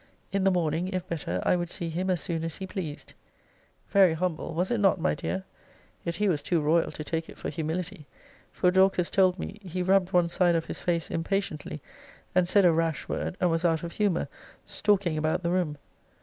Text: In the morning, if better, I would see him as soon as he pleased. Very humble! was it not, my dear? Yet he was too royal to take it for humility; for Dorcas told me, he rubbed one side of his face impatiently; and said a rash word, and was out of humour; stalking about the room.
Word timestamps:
In 0.31 0.43
the 0.45 0.49
morning, 0.49 0.87
if 0.87 1.07
better, 1.07 1.43
I 1.45 1.55
would 1.55 1.69
see 1.69 1.89
him 1.89 2.09
as 2.09 2.19
soon 2.19 2.43
as 2.43 2.55
he 2.55 2.65
pleased. 2.65 3.13
Very 3.89 4.15
humble! 4.15 4.51
was 4.55 4.71
it 4.71 4.79
not, 4.79 4.99
my 4.99 5.13
dear? 5.13 5.43
Yet 6.03 6.15
he 6.15 6.27
was 6.27 6.41
too 6.41 6.59
royal 6.59 6.91
to 6.93 7.03
take 7.03 7.29
it 7.29 7.37
for 7.37 7.51
humility; 7.51 8.07
for 8.51 8.71
Dorcas 8.71 9.11
told 9.11 9.37
me, 9.37 9.59
he 9.61 9.83
rubbed 9.83 10.11
one 10.11 10.27
side 10.29 10.55
of 10.55 10.65
his 10.65 10.81
face 10.81 11.11
impatiently; 11.11 11.81
and 12.33 12.49
said 12.49 12.65
a 12.65 12.71
rash 12.71 13.07
word, 13.07 13.37
and 13.39 13.51
was 13.51 13.63
out 13.63 13.83
of 13.83 13.91
humour; 13.91 14.27
stalking 14.65 15.19
about 15.19 15.43
the 15.43 15.51
room. 15.51 15.77